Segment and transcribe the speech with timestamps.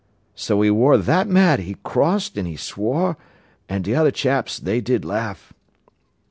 [0.33, 3.17] So 'e wor that mad, 'e cossed an' 'e swore,
[3.69, 5.53] an' t'other chaps they did laugh."